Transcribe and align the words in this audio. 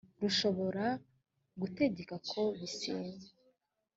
rushobora 0.21 0.85
gutegeka 1.61 2.15
ko 2.29 2.41
bisenywa 2.59 3.25